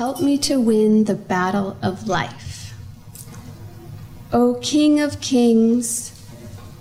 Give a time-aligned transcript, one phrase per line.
[0.00, 2.72] help me to win the battle of life.
[4.32, 6.24] O King of Kings,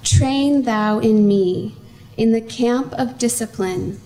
[0.03, 1.75] train thou in me,
[2.15, 3.99] in the camp of discipline,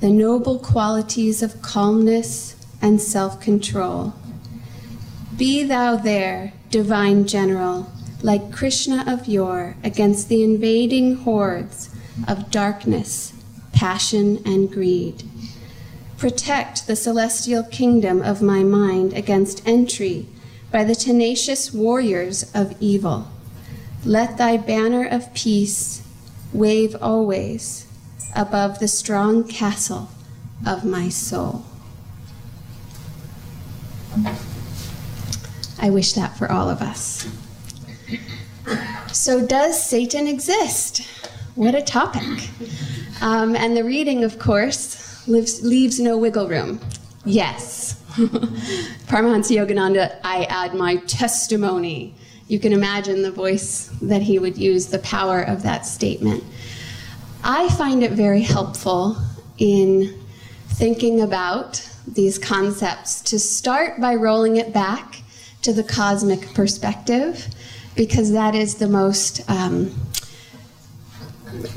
[0.00, 4.14] the noble qualities of calmness and self control.
[5.36, 7.92] Be thou there, divine general,
[8.22, 11.90] like Krishna of yore, against the invading hordes
[12.26, 13.34] of darkness,
[13.74, 15.27] passion, and greed.
[16.18, 20.26] Protect the celestial kingdom of my mind against entry
[20.72, 23.28] by the tenacious warriors of evil.
[24.04, 26.02] Let thy banner of peace
[26.52, 27.86] wave always
[28.34, 30.10] above the strong castle
[30.66, 31.64] of my soul.
[35.78, 37.28] I wish that for all of us.
[39.12, 41.06] So, does Satan exist?
[41.54, 42.50] What a topic.
[43.20, 44.97] Um, and the reading, of course,
[45.28, 46.80] leaves no wiggle room.
[47.24, 48.02] Yes.
[49.06, 52.14] Paramahansa Yogananda, I add my testimony.
[52.48, 56.42] You can imagine the voice that he would use, the power of that statement.
[57.44, 59.16] I find it very helpful
[59.58, 60.18] in
[60.68, 65.22] thinking about these concepts to start by rolling it back
[65.62, 67.46] to the cosmic perspective
[67.94, 69.94] because that is the most um,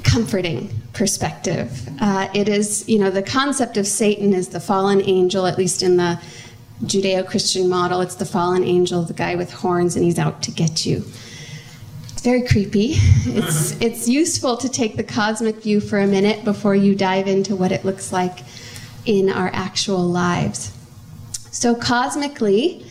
[0.03, 0.69] comforting
[1.01, 1.89] perspective.
[1.99, 5.81] Uh, it is, you know, the concept of Satan is the fallen angel, at least
[5.81, 6.21] in the
[6.83, 8.01] Judeo Christian model.
[8.01, 10.97] It's the fallen angel, the guy with horns, and he's out to get you.
[12.09, 12.93] It's very creepy.
[13.25, 17.55] It's, it's useful to take the cosmic view for a minute before you dive into
[17.55, 18.37] what it looks like
[19.07, 20.71] in our actual lives.
[21.49, 22.85] So, cosmically,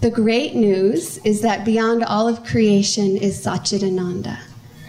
[0.00, 4.40] the great news is that beyond all of creation is Satchidananda,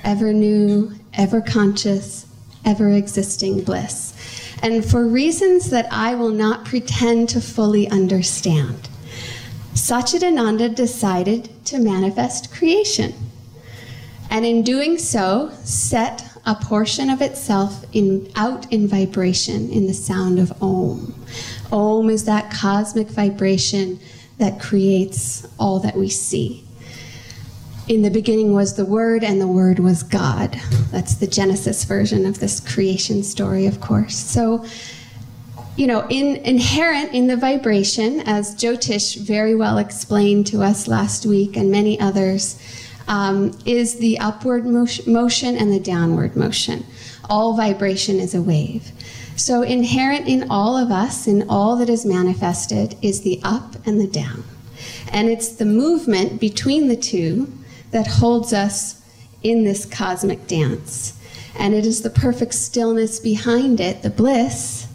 [0.04, 2.26] ever new, ever conscious,
[2.66, 4.14] ever existing bliss.
[4.62, 8.90] And for reasons that I will not pretend to fully understand,
[9.74, 13.14] Satchidananda decided to manifest creation.
[14.30, 19.94] And in doing so, set a portion of itself in, out in vibration in the
[19.94, 21.14] sound of Om.
[21.72, 24.00] Om is that cosmic vibration
[24.38, 26.65] that creates all that we see.
[27.88, 30.60] In the beginning was the Word, and the Word was God.
[30.90, 34.16] That's the Genesis version of this creation story, of course.
[34.18, 34.66] So,
[35.76, 41.28] you know, in, inherent in the vibration, as Jyotish very well explained to us last
[41.28, 42.60] week and many others,
[43.08, 46.84] um, is the upward motion and the downward motion.
[47.30, 48.92] All vibration is a wave.
[49.36, 54.02] So, inherent in all of us, in all that is manifested, is the up and
[54.02, 54.44] the down.
[55.12, 57.52] And it's the movement between the two
[57.96, 59.02] that holds us
[59.42, 61.18] in this cosmic dance.
[61.58, 64.86] And it is the perfect stillness behind it, the bliss,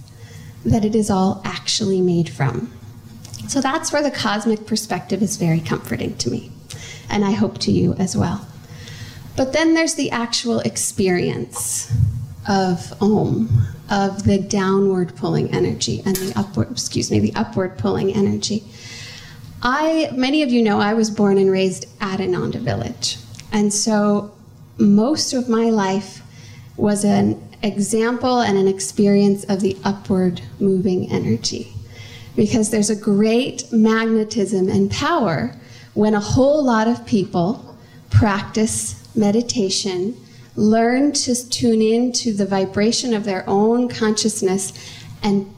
[0.66, 2.70] that it is all actually made from.
[3.48, 6.52] So, that's where the cosmic perspective is very comforting to me.
[7.08, 8.46] And I hope to you as well.
[9.34, 11.90] But then there's the actual experience
[12.46, 13.48] of Om,
[13.88, 18.62] of the downward pulling energy and the upward, excuse me, the upward pulling energy.
[19.62, 23.18] I, many of you know, I was born and raised at Ananda Village.
[23.52, 24.32] And so
[24.78, 26.22] most of my life
[26.76, 31.72] was an example and an experience of the upward moving energy.
[32.36, 35.54] Because there's a great magnetism and power
[35.94, 37.76] when a whole lot of people
[38.08, 40.16] practice meditation
[40.56, 44.72] learn to tune in to the vibration of their own consciousness
[45.22, 45.52] and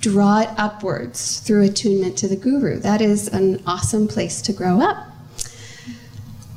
[0.00, 2.78] draw it upwards through attunement to the guru.
[2.78, 5.06] That is an awesome place to grow up.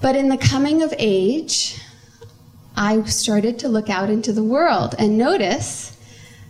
[0.01, 1.79] But in the coming of age,
[2.75, 5.97] I started to look out into the world and notice,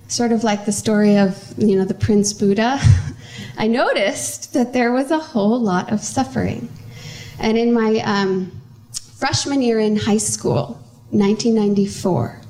[0.07, 2.79] sort of like the story of, you know, the Prince Buddha,
[3.58, 6.69] I noticed that there was a whole lot of suffering.
[7.40, 8.62] And in my um,
[9.18, 10.79] freshman year in high school,
[11.12, 12.41] 1994.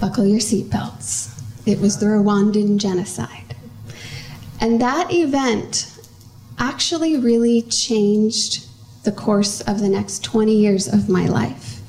[0.00, 1.37] Buckle your seatbelts.
[1.68, 3.54] It was the Rwandan genocide.
[4.58, 5.92] And that event
[6.58, 8.66] actually really changed
[9.04, 11.80] the course of the next 20 years of my life.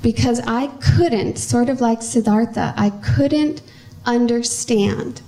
[0.00, 3.60] Because I couldn't, sort of like Siddhartha, I couldn't
[4.06, 5.20] understand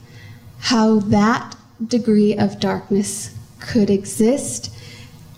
[0.58, 1.54] how that
[1.86, 4.74] degree of darkness could exist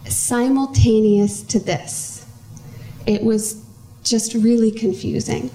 [0.08, 2.24] simultaneous to this.
[3.04, 3.64] It was
[4.04, 5.50] just really confusing.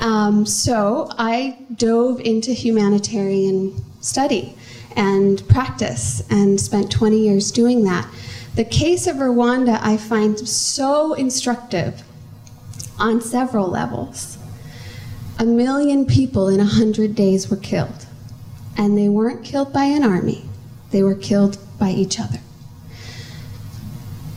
[0.00, 4.56] Um, so I dove into humanitarian study
[4.96, 8.06] and practice and spent 20 years doing that.
[8.54, 12.02] The case of Rwanda I find so instructive
[12.98, 14.38] on several levels.
[15.38, 18.06] A million people in 100 days were killed.
[18.76, 20.44] And they weren't killed by an army,
[20.90, 22.38] they were killed by each other.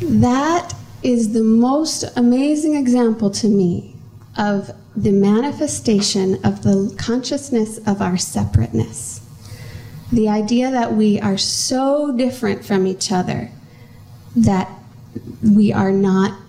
[0.02, 0.74] That
[1.04, 3.96] is the most amazing example to me
[4.38, 9.22] of the manifestation of the consciousness of our separateness.
[10.12, 13.52] The idea that we are so different from each other
[14.36, 14.70] that
[15.44, 16.40] we are not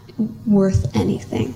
[0.46, 1.54] worth anything.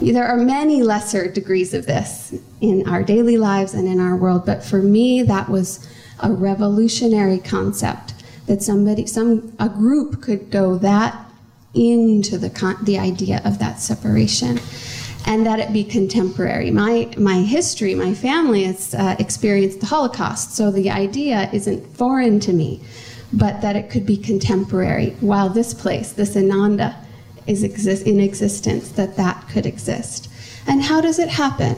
[0.00, 4.46] There are many lesser degrees of this in our daily lives and in our world,
[4.46, 5.86] but for me, that was
[6.20, 8.14] a revolutionary concept
[8.46, 11.26] that somebody, some, a group could go that
[11.74, 12.48] into the,
[12.82, 14.58] the idea of that separation
[15.30, 16.72] and that it be contemporary.
[16.72, 22.40] My, my history, my family has uh, experienced the Holocaust, so the idea isn't foreign
[22.40, 22.80] to me,
[23.32, 26.96] but that it could be contemporary while this place, this Ananda,
[27.46, 30.28] is exist in existence, that that could exist.
[30.66, 31.76] And how does it happen?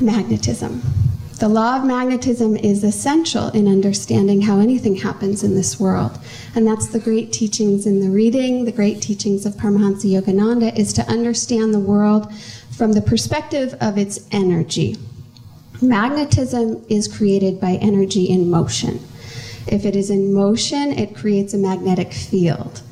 [0.00, 1.01] Magnetism.
[1.42, 6.16] The law of magnetism is essential in understanding how anything happens in this world.
[6.54, 10.92] And that's the great teachings in the reading, the great teachings of Paramahansa Yogananda, is
[10.92, 12.32] to understand the world
[12.70, 14.96] from the perspective of its energy.
[15.80, 19.00] Magnetism is created by energy in motion.
[19.66, 22.82] If it is in motion, it creates a magnetic field.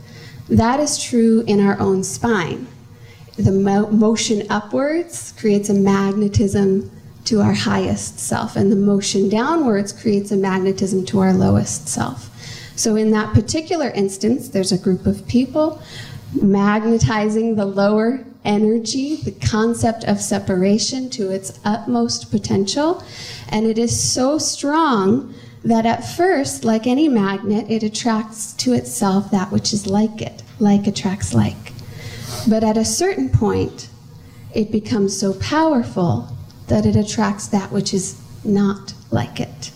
[0.48, 2.66] That is true in our own spine.
[3.36, 6.90] The mo motion upwards creates a magnetism
[7.30, 12.28] to our highest self, and the motion downwards creates a magnetism to our lowest self.
[12.74, 15.80] So, in that particular instance, there's a group of people
[16.42, 23.00] magnetizing the lower energy, the concept of separation to its utmost potential,
[23.48, 25.32] and it is so strong
[25.62, 30.42] that at first, like any magnet, it attracts to itself that which is like it.
[30.58, 31.72] Like attracts like.
[32.48, 33.88] But at a certain point,
[34.52, 36.36] it becomes so powerful
[36.70, 39.72] that it attracts that which is not like it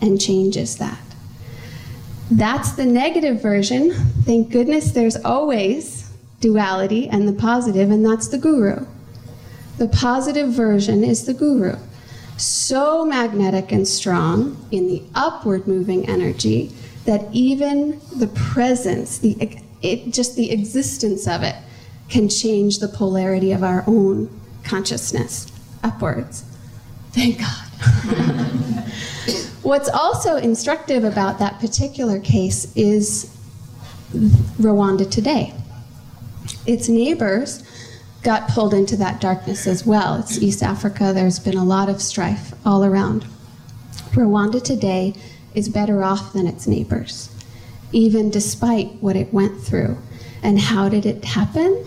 [0.00, 0.98] and changes that.
[2.30, 3.92] That's the negative version.
[4.22, 6.10] Thank goodness there's always
[6.40, 8.86] duality and the positive, and that's the guru.
[9.78, 11.76] The positive version is the guru
[12.36, 16.70] so magnetic and strong in the upward moving energy
[17.06, 21.56] that even the presence, the, it, just the existence of it,
[22.08, 24.28] can change the polarity of our own
[24.64, 25.50] consciousness
[25.82, 26.44] upwards.
[27.12, 27.66] Thank God.
[29.62, 33.36] What's also instructive about that particular case is
[34.12, 35.52] Rwanda today.
[36.66, 37.62] Its neighbors
[38.22, 40.20] got pulled into that darkness as well.
[40.20, 43.26] It's East Africa, there's been a lot of strife all around.
[44.12, 45.14] Rwanda today
[45.54, 47.30] is better off than its neighbors,
[47.92, 49.96] even despite what it went through.
[50.42, 51.84] And how did it happen?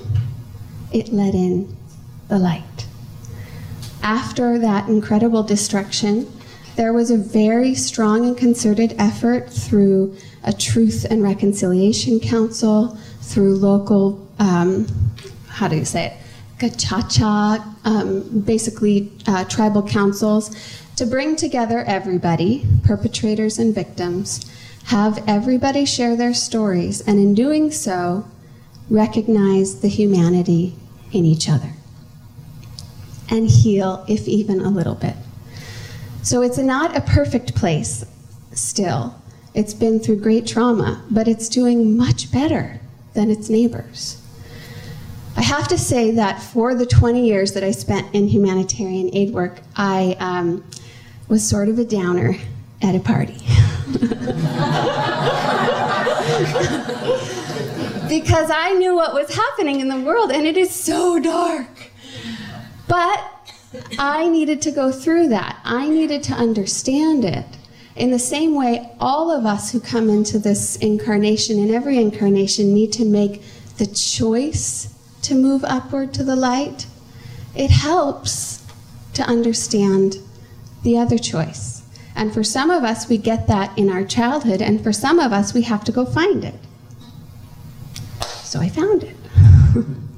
[0.91, 1.77] It let in
[2.27, 2.88] the light.
[4.01, 6.31] After that incredible destruction,
[6.75, 13.55] there was a very strong and concerted effort through a Truth and Reconciliation Council, through
[13.55, 14.87] local, um,
[15.49, 16.13] how do you say it?
[16.57, 20.55] Gacaca, um, basically uh, tribal councils,
[20.95, 24.49] to bring together everybody, perpetrators and victims,
[24.85, 28.25] have everybody share their stories, and in doing so,
[28.89, 30.75] recognize the humanity
[31.11, 31.73] in each other
[33.29, 35.15] and heal, if even a little bit.
[36.23, 38.05] So it's not a perfect place
[38.53, 39.15] still.
[39.53, 42.79] It's been through great trauma, but it's doing much better
[43.13, 44.21] than its neighbors.
[45.35, 49.33] I have to say that for the 20 years that I spent in humanitarian aid
[49.33, 50.63] work, I um,
[51.27, 52.35] was sort of a downer
[52.81, 53.37] at a party.
[58.09, 61.67] because I knew what was happening in the world, and it is so dark.
[62.89, 63.23] But
[63.99, 65.59] I needed to go through that.
[65.63, 67.45] I needed to understand it.
[67.95, 72.73] In the same way, all of us who come into this incarnation, in every incarnation,
[72.73, 73.43] need to make
[73.77, 76.87] the choice to move upward to the light,
[77.55, 78.65] it helps
[79.13, 80.17] to understand
[80.81, 81.83] the other choice.
[82.15, 85.31] And for some of us, we get that in our childhood, and for some of
[85.31, 86.55] us, we have to go find it.
[88.43, 89.15] So I found it.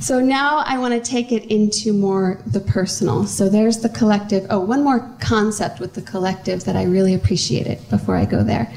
[0.00, 3.26] so now I want to take it into more the personal.
[3.26, 4.46] So there's the collective.
[4.48, 8.72] Oh, one more concept with the collective that I really appreciated before I go there.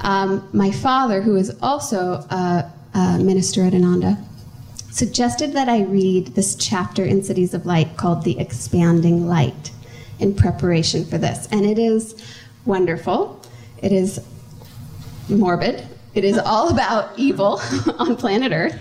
[0.00, 4.18] Um, my father, who is also a, a minister at Ananda,
[4.90, 9.70] suggested that I read this chapter in Cities of Light called The Expanding Light
[10.18, 11.48] in preparation for this.
[11.50, 12.22] And it is
[12.64, 13.40] wonderful.
[13.82, 14.20] It is
[15.28, 15.86] morbid.
[16.14, 17.60] It is all about evil
[17.98, 18.80] on planet Earth.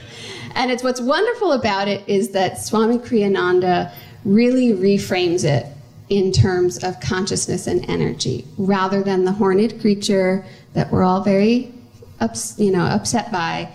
[0.57, 3.93] And it's what's wonderful about it is that Swami Kriyananda
[4.25, 5.67] really reframes it
[6.09, 11.71] in terms of consciousness and energy, rather than the horned creature that we're all very,
[12.19, 13.69] ups, you know, upset by.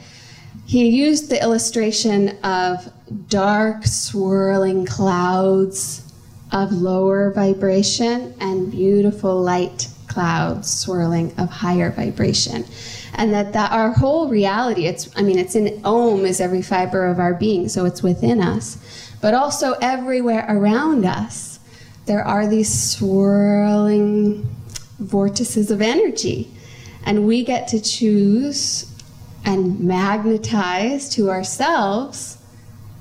[0.66, 2.92] He used the illustration of
[3.28, 6.12] dark, swirling clouds
[6.50, 12.64] of lower vibration and beautiful light clouds swirling of higher vibration
[13.14, 17.06] and that, that our whole reality it's i mean it's in om is every fiber
[17.06, 18.78] of our being so it's within us
[19.20, 21.60] but also everywhere around us
[22.06, 24.48] there are these swirling
[24.98, 26.50] vortices of energy
[27.04, 28.92] and we get to choose
[29.44, 32.38] and magnetize to ourselves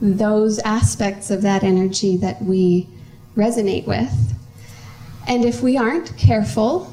[0.02, 2.88] those aspects of that energy that we
[3.36, 4.12] resonate with.
[5.28, 6.92] And if we aren't careful,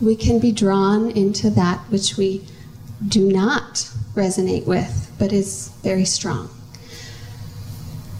[0.00, 2.44] we can be drawn into that which we
[3.08, 6.48] do not resonate with, but is very strong.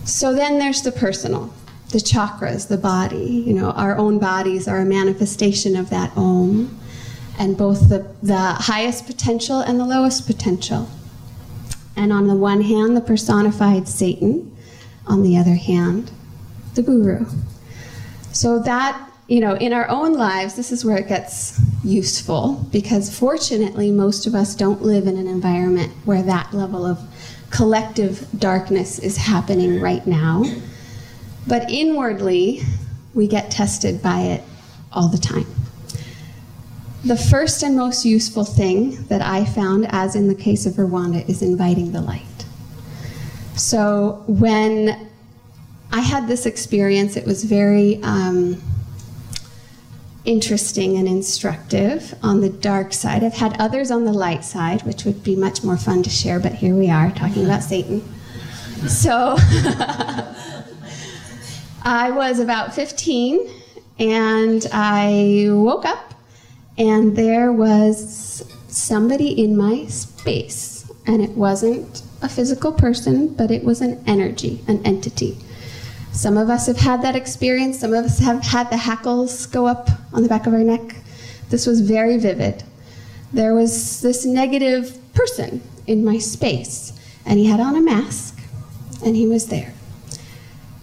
[0.05, 1.53] So then there's the personal,
[1.91, 3.43] the chakras, the body.
[3.47, 6.79] You know, our own bodies are a manifestation of that Om,
[7.39, 10.89] and both the, the highest potential and the lowest potential.
[11.97, 14.55] And on the one hand, the personified Satan,
[15.07, 16.11] on the other hand,
[16.75, 17.27] the guru.
[18.33, 23.17] So that, you know, in our own lives, this is where it gets useful because
[23.17, 26.99] fortunately, most of us don't live in an environment where that level of
[27.51, 30.45] collective darkness is happening right now.
[31.47, 32.63] But inwardly,
[33.13, 34.43] we get tested by it
[34.93, 35.47] all the time.
[37.05, 41.29] The first and most useful thing that I found, as in the case of Rwanda,
[41.29, 42.23] is inviting the light.
[43.57, 45.11] So when
[45.93, 48.61] I had this experience, it was very um,
[50.25, 53.23] interesting and instructive on the dark side.
[53.23, 56.41] I've had others on the light side, which would be much more fun to share,
[56.41, 58.03] but here we are talking about Satan.
[58.89, 59.37] So
[61.83, 63.51] I was about 15
[63.99, 66.15] and I woke up
[66.77, 73.63] and there was somebody in my space, and it wasn't a physical person, but it
[73.63, 75.39] was an energy, an entity.
[76.15, 79.67] Some of us have had that experience, some of us have had the hackles go
[79.67, 80.95] up on the back of our neck.
[81.51, 82.63] This was very vivid.
[83.33, 86.93] There was this negative person in my space,
[87.27, 88.39] and he had on a mask,
[89.05, 89.75] and he was there.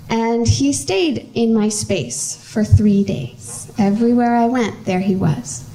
[0.10, 3.72] And he stayed in my space for three days.
[3.80, 5.66] Everywhere I went, there he was.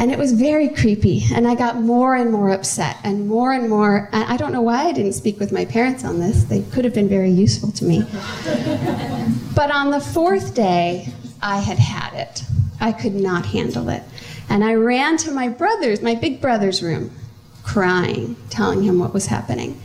[0.00, 1.24] And it was very creepy.
[1.30, 4.08] And I got more and more upset and more and more.
[4.14, 6.44] I don't know why I didn't speak with my parents on this.
[6.44, 7.98] They could have been very useful to me.
[9.54, 12.42] but on the fourth day, I had had it.
[12.80, 14.02] I could not handle it.
[14.48, 17.14] And I ran to my brother's, my big brother's room,
[17.62, 19.78] crying, telling him what was happening.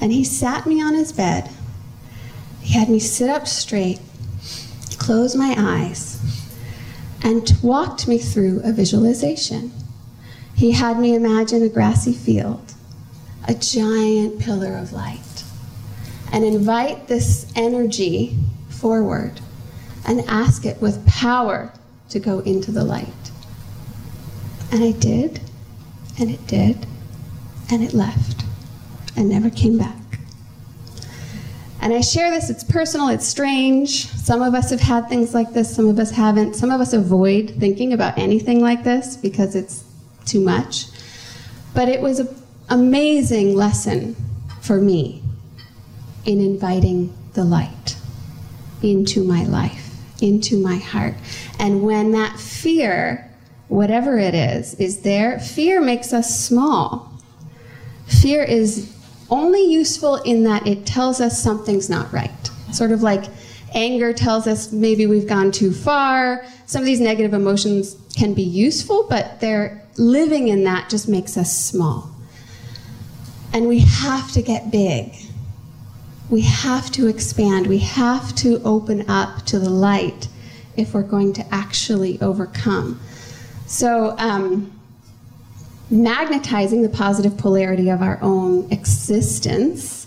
[0.00, 1.50] And he sat me on his bed.
[2.62, 4.00] He had me sit up straight,
[4.96, 6.19] close my eyes,
[7.22, 9.72] and walked me through a visualization.
[10.54, 12.74] He had me imagine a grassy field,
[13.46, 15.44] a giant pillar of light,
[16.32, 18.36] and invite this energy
[18.68, 19.40] forward
[20.06, 21.72] and ask it with power
[22.08, 23.06] to go into the light.
[24.72, 25.40] And I did,
[26.18, 26.86] and it did,
[27.70, 28.44] and it left
[29.16, 29.99] and never came back.
[31.82, 34.06] And I share this, it's personal, it's strange.
[34.08, 36.54] Some of us have had things like this, some of us haven't.
[36.54, 39.84] Some of us avoid thinking about anything like this because it's
[40.26, 40.86] too much.
[41.74, 42.28] But it was an
[42.68, 44.14] amazing lesson
[44.60, 45.22] for me
[46.26, 47.96] in inviting the light
[48.82, 51.14] into my life, into my heart.
[51.58, 53.30] And when that fear,
[53.68, 57.10] whatever it is, is there, fear makes us small.
[58.06, 58.94] Fear is
[59.30, 62.30] only useful in that it tells us something's not right.
[62.72, 63.24] Sort of like
[63.74, 66.44] anger tells us maybe we've gone too far.
[66.66, 71.36] Some of these negative emotions can be useful, but they're living in that just makes
[71.36, 72.10] us small.
[73.52, 75.14] And we have to get big.
[76.28, 77.66] We have to expand.
[77.66, 80.28] We have to open up to the light
[80.76, 83.00] if we're going to actually overcome.
[83.66, 84.79] So, um,
[85.90, 90.06] magnetizing the positive polarity of our own existence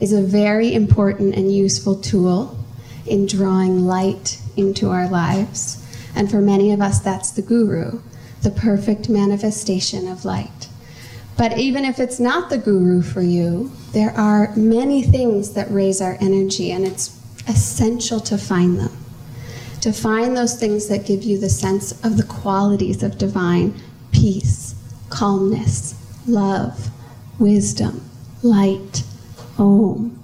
[0.00, 2.58] is a very important and useful tool
[3.06, 5.80] in drawing light into our lives.
[6.14, 8.00] And for many of us, that's the guru,
[8.42, 10.68] the perfect manifestation of light.
[11.36, 16.00] But even if it's not the guru for you, there are many things that raise
[16.00, 18.96] our energy, and it's essential to find them.
[19.80, 23.74] To find those things that give you the sense of the qualities of divine
[24.12, 24.73] peace,
[25.14, 25.94] calmness,
[26.26, 26.90] love,
[27.38, 28.02] wisdom,
[28.42, 29.04] light,
[29.58, 30.20] om.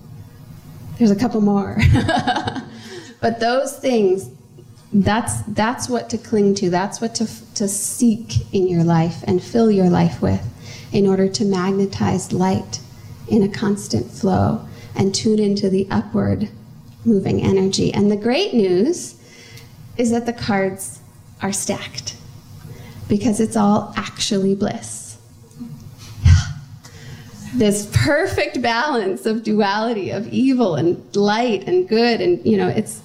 [0.98, 1.78] There's a couple more.
[3.20, 4.28] but those things,
[4.92, 6.70] that's that's what to cling to.
[6.70, 10.44] That's what to to seek in your life and fill your life with,
[10.92, 12.80] in order to magnetize light
[13.28, 14.66] in a constant flow
[14.96, 16.48] and tune into the upward
[17.04, 17.94] moving energy.
[17.94, 19.14] And the great news
[19.96, 20.98] is that the cards
[21.40, 22.16] are stacked
[23.10, 25.18] because it's all actually bliss.
[27.52, 33.02] This perfect balance of duality of evil and light and good and you know it's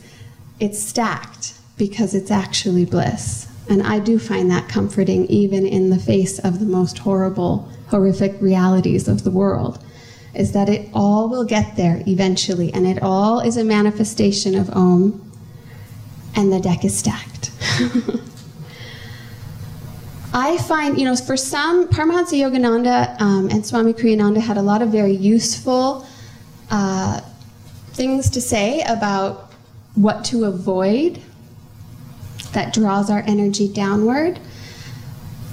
[0.59, 3.51] it's stacked because it's actually bliss.
[3.67, 8.39] And I do find that comforting even in the face of the most horrible horrific
[8.39, 9.83] realities of the world
[10.35, 14.69] is that it all will get there eventually, and it all is a manifestation of
[14.69, 15.31] Om,
[16.35, 17.51] and the deck is stacked.
[20.37, 24.81] I find, you know, for some, Paramahansa Yogananda um, and Swami Kriyananda had a lot
[24.81, 26.05] of very useful
[26.69, 27.21] uh,
[27.93, 29.53] things to say about
[29.95, 31.21] what to avoid
[32.51, 34.37] that draws our energy downward.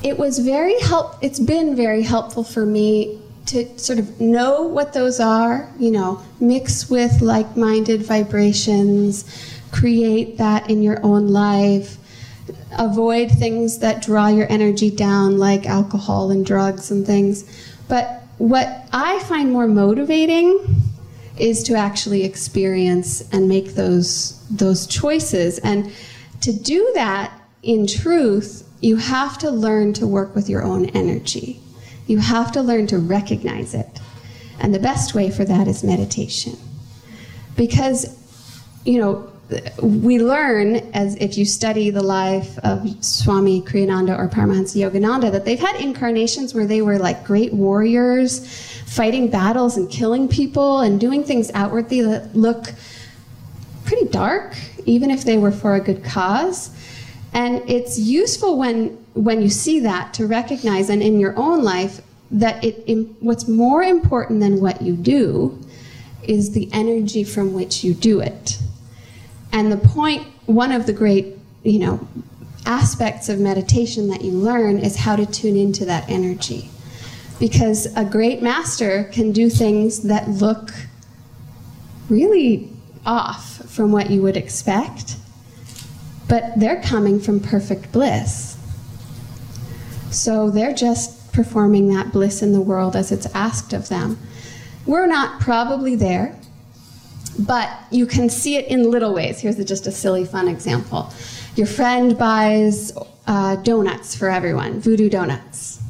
[0.02, 1.14] It was very help.
[1.22, 6.20] It's been very helpful for me to sort of know what those are, you know,
[6.40, 11.98] mix with like minded vibrations, create that in your own life,
[12.78, 17.44] avoid things that draw your energy down, like alcohol and drugs and things.
[17.88, 20.82] But what I find more motivating
[21.38, 25.90] is to actually experience and make those those choices and
[26.42, 31.62] to do that in truth you have to learn to work with your own energy
[32.06, 34.00] you have to learn to recognize it.
[34.60, 36.56] And the best way for that is meditation.
[37.56, 38.18] Because,
[38.84, 39.31] you know,
[39.82, 45.44] we learn as if you study the life of Swami Kriyananda or Paramahansa Yogananda that
[45.44, 48.46] they've had incarnations where they were like great warriors,
[48.86, 52.72] fighting battles and killing people and doing things outwardly that look
[53.84, 54.56] pretty dark,
[54.86, 56.70] even if they were for a good cause.
[57.34, 62.00] And it's useful when when you see that to recognize and in your own life
[62.30, 65.58] that it what's more important than what you do
[66.22, 68.58] is the energy from which you do it.
[69.52, 72.08] And the point one of the great, you know,
[72.66, 76.70] aspects of meditation that you learn is how to tune into that energy.
[77.38, 80.72] Because a great master can do things that look
[82.08, 82.70] really
[83.04, 85.16] off from what you would expect
[86.32, 88.56] but they're coming from perfect bliss.
[90.10, 94.18] So they're just performing that bliss in the world as it's asked of them.
[94.86, 96.34] We're not probably there,
[97.38, 99.40] but you can see it in little ways.
[99.40, 101.12] Here's a, just a silly, fun example.
[101.56, 102.92] Your friend buys
[103.26, 105.80] uh, donuts for everyone, voodoo donuts.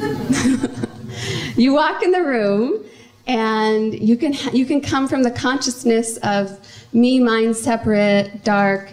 [1.56, 2.84] you walk in the room,
[3.26, 6.58] and you can you can come from the consciousness of
[6.92, 8.92] me, mine, separate, dark,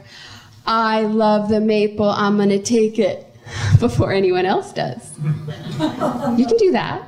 [0.66, 3.26] I love the maple, I'm going to take it
[3.80, 5.18] before anyone else does.
[5.20, 7.04] you can do that.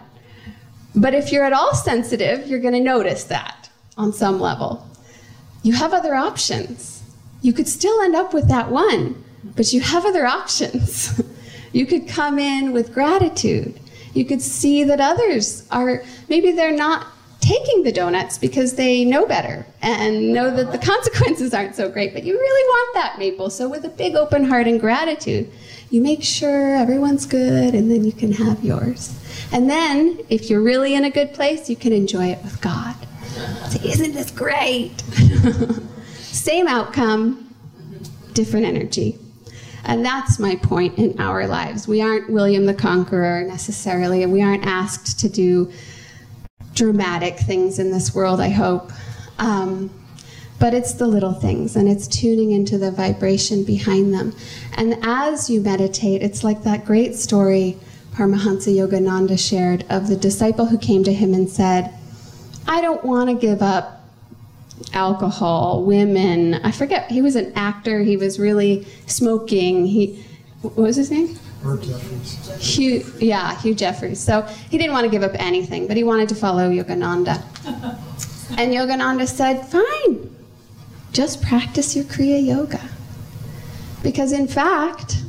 [0.95, 3.60] But if you're at all sensitive, you're going to notice that
[3.97, 4.87] on some level.
[5.63, 7.03] You have other options.
[7.41, 9.23] You could still end up with that one,
[9.55, 11.21] but you have other options.
[11.71, 13.79] you could come in with gratitude.
[14.13, 17.07] You could see that others are, maybe they're not
[17.39, 22.13] taking the donuts because they know better and know that the consequences aren't so great,
[22.13, 23.49] but you really want that maple.
[23.49, 25.51] So, with a big open heart and gratitude,
[25.89, 29.17] you make sure everyone's good and then you can have yours.
[29.51, 32.95] And then, if you're really in a good place, you can enjoy it with God.
[33.83, 34.99] Isn't this great?
[36.17, 37.53] Same outcome,
[38.33, 39.17] different energy.
[39.83, 41.87] And that's my point in our lives.
[41.87, 45.71] We aren't William the Conqueror necessarily, and we aren't asked to do
[46.75, 48.91] dramatic things in this world, I hope.
[49.39, 49.89] Um,
[50.59, 54.35] but it's the little things and it's tuning into the vibration behind them.
[54.77, 57.79] And as you meditate, it's like that great story
[58.13, 61.93] Paramahansa Yogananda shared of the disciple who came to him and said,
[62.67, 64.01] I don't want to give up
[64.93, 66.55] alcohol, women.
[66.55, 69.85] I forget, he was an actor, he was really smoking.
[69.85, 70.23] He,
[70.61, 71.27] what was his name?
[71.61, 73.21] Hugh, Jeffries.
[73.21, 74.19] yeah, Hugh Jeffries.
[74.19, 77.41] So he didn't want to give up anything, but he wanted to follow Yogananda.
[78.57, 80.35] and Yogananda said, fine,
[81.13, 82.81] just practice your Kriya Yoga.
[84.01, 85.23] Because in fact,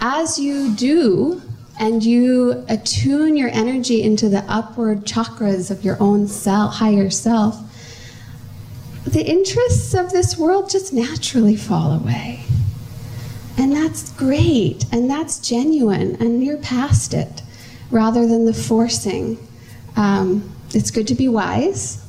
[0.00, 1.42] as you do
[1.78, 7.56] and you attune your energy into the upward chakras of your own self, higher self,
[9.06, 12.40] the interests of this world just naturally fall away.
[13.56, 17.42] And that's great, and that's genuine, and you're past it
[17.90, 19.38] rather than the forcing.
[19.96, 22.04] Um, it's good to be wise,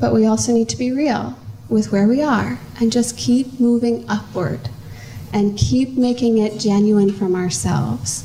[0.00, 1.36] but we also need to be real.
[1.68, 4.70] with where we are and just keep moving upward
[5.32, 8.24] and keep making it genuine from ourselves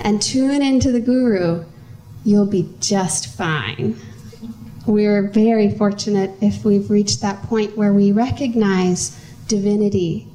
[0.00, 1.64] and tune into the guru,
[2.24, 3.98] you'll be just fine.
[4.86, 10.26] We're very fortunate if we've reached that point where we recognize divinity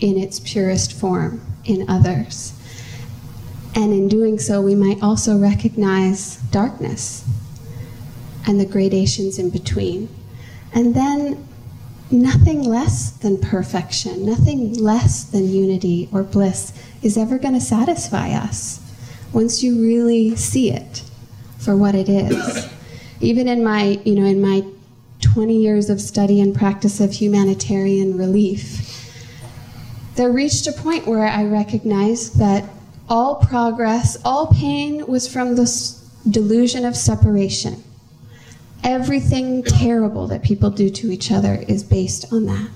[0.00, 2.54] in its purest form in others.
[3.74, 7.24] And in doing so, we might also recognize darkness
[8.46, 10.08] and the gradations in between.
[10.74, 11.46] And then
[12.10, 16.72] nothing less than perfection, nothing less than unity or bliss
[17.02, 18.81] is ever going to satisfy us
[19.32, 21.02] once you really see it
[21.58, 22.68] for what it is.
[23.20, 24.64] Even in my, you know, in my
[25.20, 28.88] 20 years of study and practice of humanitarian relief,
[30.16, 32.68] there reached a point where I recognized that
[33.08, 35.92] all progress, all pain was from this
[36.28, 37.82] delusion of separation.
[38.84, 42.68] Everything terrible that people do to each other is based on that.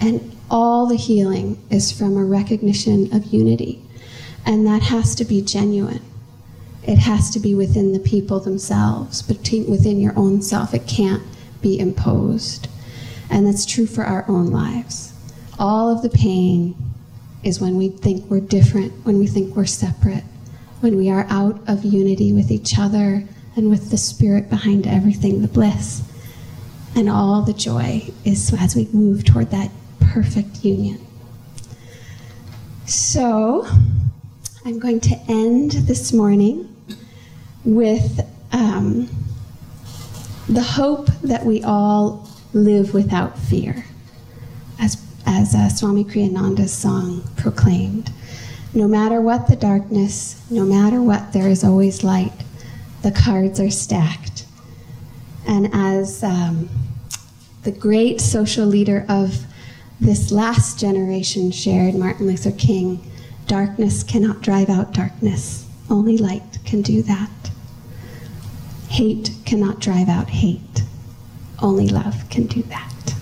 [0.00, 3.82] And all the healing is from a recognition of unity.
[4.46, 6.02] And that has to be genuine.
[6.82, 10.72] It has to be within the people themselves, between, within your own self.
[10.74, 11.22] It can't
[11.60, 12.68] be imposed.
[13.28, 15.12] And that's true for our own lives.
[15.58, 16.74] All of the pain
[17.42, 20.24] is when we think we're different, when we think we're separate,
[20.80, 23.24] when we are out of unity with each other
[23.56, 26.02] and with the spirit behind everything, the bliss.
[26.94, 31.06] And all the joy is as we move toward that perfect union.
[32.86, 33.68] So,
[34.62, 36.76] I'm going to end this morning
[37.64, 38.20] with
[38.52, 39.08] um,
[40.50, 43.86] the hope that we all live without fear,
[44.78, 48.12] as, as uh, Swami Kriyananda's song proclaimed.
[48.74, 52.32] No matter what the darkness, no matter what, there is always light
[53.00, 54.44] the cards are stacked.
[55.48, 56.68] And as um,
[57.62, 59.46] the great social leader of
[60.00, 63.09] this last generation shared, Martin Luther King,
[63.50, 65.66] darkness cannot drive out darkness.
[65.90, 67.50] Only light can do that.
[68.88, 70.84] Hate cannot drive out hate.
[71.60, 73.16] Only love can do that.